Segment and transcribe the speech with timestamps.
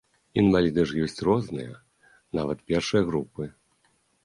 [0.43, 1.75] Інваліды ж ёсць розныя,
[2.39, 3.43] нават першай групы.